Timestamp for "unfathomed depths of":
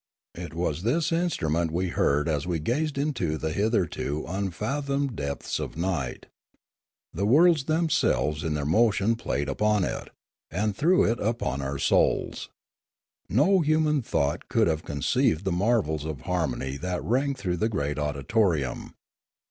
4.27-5.77